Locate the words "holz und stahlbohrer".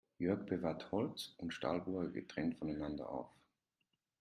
0.91-2.07